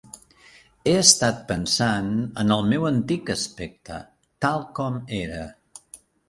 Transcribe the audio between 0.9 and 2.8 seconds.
estat pensant en el